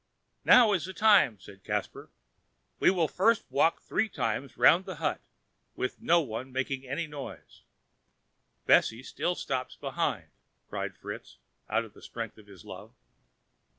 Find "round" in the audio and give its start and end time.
4.57-4.85